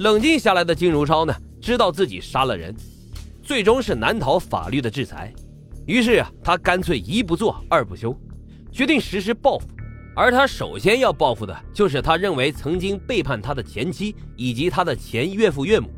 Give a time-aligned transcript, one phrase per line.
[0.00, 2.74] 冷静下来的金如超呢，知道自己杀了人，
[3.42, 5.30] 最终是难逃法律的制裁。
[5.86, 8.18] 于是啊，他干脆一不做二不休，
[8.72, 9.68] 决定实施报复。
[10.16, 15.90] 而他首先要报复的就是他认为曾经背叛他的前妻，以及他的前岳父岳母，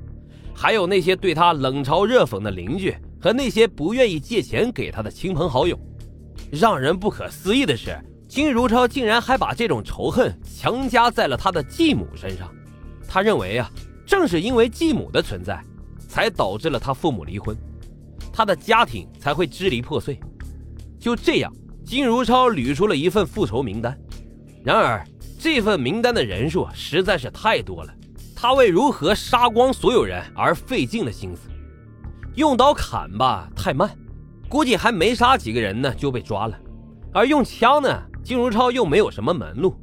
[0.53, 5.79] 还有那些对他冷嘲热讽的邻居和那些不愿意借钱给他的亲朋好友。
[6.51, 7.97] 让人不可思议的是，
[8.27, 12.53] 金如超竟然还把这种仇恨强加在了他的继母身上。
[13.09, 13.71] 他认为啊，
[14.13, 15.59] 正是因为继母的存在，
[16.07, 17.57] 才导致了他父母离婚，
[18.31, 20.21] 他的家庭才会支离破碎。
[21.01, 21.51] 就这样。
[21.83, 23.99] 金如超捋出了一份复仇名单，
[24.63, 25.03] 然而
[25.39, 27.95] 这份名单的人数实在是太多了，
[28.37, 31.49] 他为如何杀光所有人而费尽了心思。
[32.35, 33.91] 用刀砍吧太慢，
[34.47, 36.55] 估计还没杀几个人呢就被抓了；
[37.15, 37.89] 而用枪呢，
[38.23, 39.75] 金如超又没有什么门路。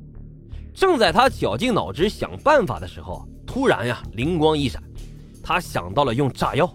[0.71, 4.79] 正在他绞尽脑汁想办法的时候，突然呀灵光一闪，
[5.41, 6.71] 他想到了用炸药。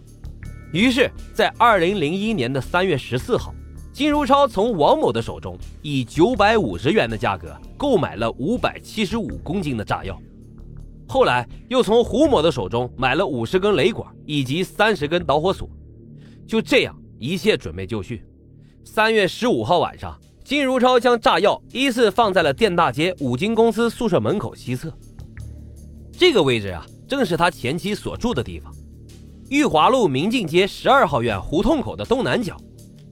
[0.72, 3.54] 于是，在二零零一年的三月十四号。
[3.92, 10.20] 金如超从王某的手中以九百五十元的价格购买了五百七十五公斤的炸药，
[11.06, 15.70] 后来又从胡某的手中买了五十根雷管以及三十根导火索。
[16.44, 18.24] 就这样，一切准备就绪。
[18.82, 24.92] 三月十五号晚上，金如超将炸药依次放在了电大街五金公司宿舍门口西侧。
[26.16, 28.72] 这个位置啊，正是他前妻所住的地方——
[29.50, 32.56] 裕华路明镜街十二号院胡同口的东南角。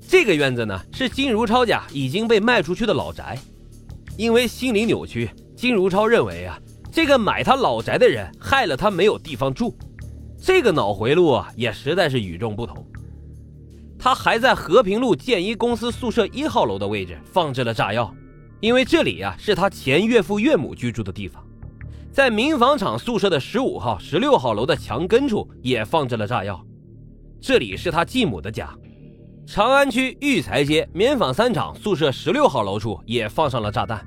[0.07, 3.39] 这个院子呢，是金如超家已经被卖出去的老宅。
[4.17, 6.59] 因为心理扭曲，金如超认为啊，
[6.93, 9.75] 这个买他老宅的人害了他没有地方住。
[10.41, 12.87] 这个脑回路啊，也实在是与众不同。
[13.99, 18.13] 他还在和平路建一公司宿舍一号楼的位置放置了炸药，
[18.61, 21.43] 因为这里啊是他前岳父岳母居住的地方。
[22.13, 26.63] 在民房厂宿舍的十五号、十六号楼的墙根处也放置了炸药，
[27.41, 28.69] 这里是他继母的家。
[29.47, 34.07] 长安区育才街棉纺三厂宿舍十六号楼处也放上了炸弹。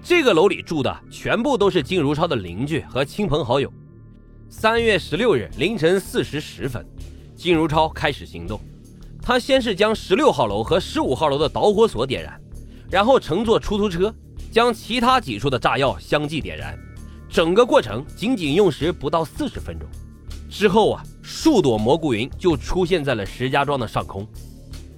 [0.00, 3.68] 这个楼里住的全部都是金如超的邻居和亲朋好友。
[4.48, 6.86] 三月十六日凌晨四时十分，
[7.34, 8.60] 金如超开始行动。
[9.20, 12.40] 他先是将十六号楼和十五号楼的导火索点燃，
[12.88, 14.14] 然后乘坐出租车
[14.52, 16.78] 将其他几处的炸药相继点燃。
[17.34, 19.88] 整个过程仅仅用时不到四十分钟。
[20.48, 24.24] 之后啊，数朵蘑菇云就出现在了石家庄的上空。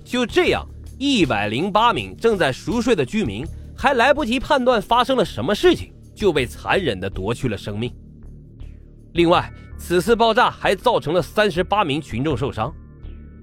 [0.05, 0.63] 就这样，
[0.99, 3.43] 一百零八名正在熟睡的居民
[3.75, 7.91] 还来不及判断发生了什么事情，就被残忍地夺去了生命。
[9.15, 12.71] 另外，此次爆炸还造成了三十八名群众受伤。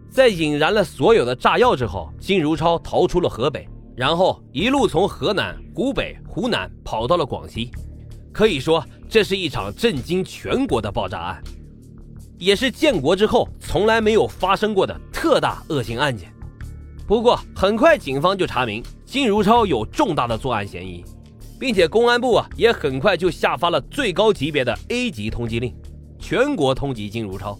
[0.07, 7.71] 在引燃了所有的炸药之后，金如超逃出了河北，然后一路从河南、湖北、湖南跑到了广西。
[8.33, 11.43] 可以说，这是一场震惊全国的爆炸案，
[12.39, 16.33] 也是建国之后从来没有发生过的特大恶性案件。
[17.05, 21.05] 不过，很快警方就查明金如超有重大的作案嫌疑，
[21.59, 25.75] 并且公安部啊也很快就下发了最高级别的 A 级通缉令，
[26.17, 27.59] 全国通缉金如超，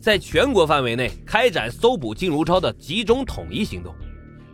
[0.00, 3.92] 在全国范围内开展搜捕金如超的集中统一行动。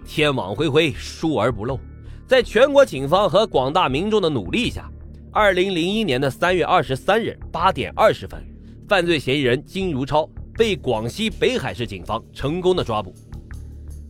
[0.06, 1.78] 天网恢恢，疏而不漏，
[2.26, 4.90] 在全国警方和广大民众的努力下，
[5.30, 8.42] 二零零一年的三月二十三日八点二十分，
[8.88, 13.14] 犯罪嫌疑人金如超被广西北海市警方成功的抓捕。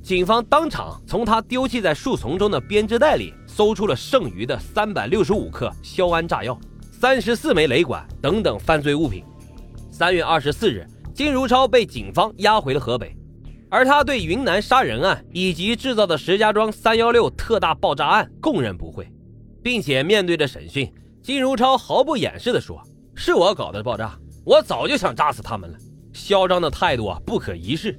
[0.01, 9.25] 警方当场从他丢弃在树丛中的编织袋里搜出了剩余的三百六十五克硝铵炸药、三十四枚雷管等等犯罪物品。
[9.91, 13.15] 三月二十四日，金如超被警方押回了河北，
[13.69, 19.07] 而他对云南杀人案以及制造的石家庄三幺六特大爆炸案供认不讳，
[19.63, 20.91] 并且面对着审讯，
[21.29, 22.83] 金如超毫不掩饰地说
[23.15, 25.77] ：“是我搞的爆炸，我早就想炸死他们了。”
[26.15, 27.99] 嚣张的态度啊，不可一世。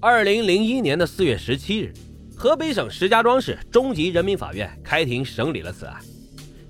[0.00, 1.92] 二零零一年的四月十七日，
[2.34, 6.00] 河北省石家庄市中级人民法院开庭审理了此案。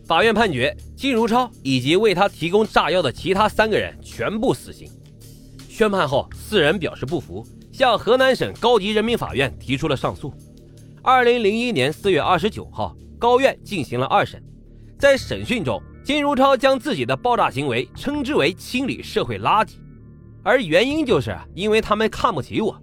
[0.04, 4.90] 法院判决金如超以及为他提供炸药的其他三个人全部死刑。
[5.68, 10.34] 宣判后，四人表示不服，向河南省高级人民法院提出了上诉。
[11.04, 14.42] 二零零一年四月二十九号，高院进行了二审。
[15.04, 19.72] 在审讯中，金如超将自己的爆炸行为称之为清理社会垃圾，
[20.42, 22.82] 而原因就是因为他们看不起我。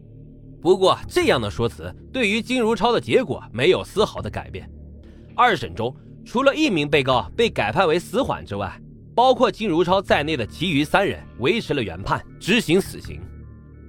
[0.61, 4.69] 不过，这样的说辞对于金如超的结果没有丝毫的改变。
[5.35, 8.79] 二审中，除了一名被告被改判为死缓之外，
[9.15, 13.19] 包括金如超在内的其余三人维持了原判，执行死刑。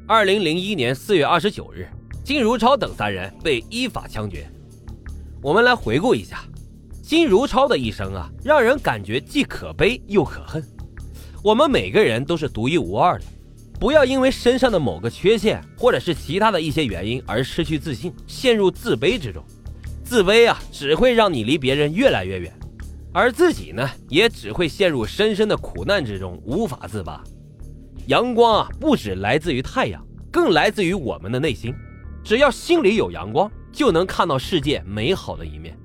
[0.08, 1.87] 二零零一年四月二十九日，
[2.25, 4.50] 金如超等三人被依法枪决。
[5.43, 6.43] 我们来回顾一下
[7.12, 10.66] 金如超的一生啊，让人感觉既可悲又可恨。
[11.44, 13.26] 我们每个人都是独一无二的，
[13.78, 19.44] 不要因为身上的某个缺陷或者是其他的一些原因而失去自信，陷入自卑之中。
[20.02, 22.50] 自卑啊，只会让你离别人越来越远，
[23.12, 27.22] 而自己呢，也只会陷入深深的苦难之中，无法自拔。
[28.06, 31.74] 阳光啊，不止来自于太阳，更来自于我们的内心。
[32.24, 35.76] 只要心里有阳光，就能看到世界美好的一面。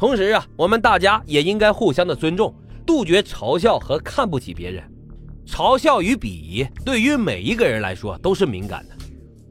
[0.00, 2.54] 同时啊，我们大家也应该互相的尊重，
[2.86, 4.82] 杜绝嘲笑和看不起别人。
[5.46, 8.96] 嘲笑与鄙夷对于每一个人来说都是敏感的，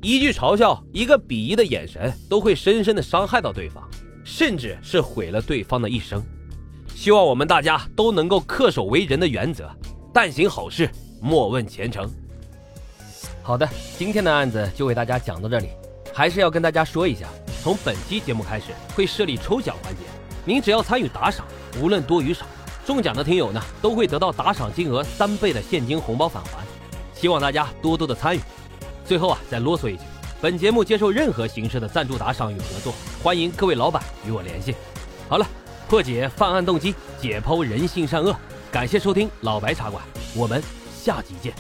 [0.02, 3.88] 一句嘲笑，一个鄙夷的眼神，都会深深的伤害到对方，
[4.24, 6.20] 甚至是毁了对方的一生。
[6.96, 9.70] 希望我们大家都能够恪守为人的原则，
[10.12, 10.90] 但行好事，
[11.22, 12.10] 莫问前程。
[13.44, 13.70] 好的，
[14.00, 15.68] 今天的案子就为大家讲到这里，
[16.12, 17.28] 还是要跟大家说一下，
[17.62, 20.02] 从本期节目开始会设立抽奖环节。
[20.50, 21.46] 您只要参与打赏，
[21.80, 22.44] 无论多与少，
[22.84, 26.66] 中奖的听友呢都会得到打赏金额三倍的现金红包返还。
[27.14, 28.40] 希望大家多多的参与。
[29.06, 30.02] 最后啊，再啰嗦一句，
[30.42, 34.74] 本节目接受任何形式的赞助打赏与合作，欢迎各位老板与我联系。
[35.28, 35.46] 好了，
[35.88, 38.36] 破解犯案动机，解剖人性善恶，
[38.72, 40.04] 感谢收听老白茶馆，
[40.36, 40.64] 我们
[41.00, 41.54] 下集见。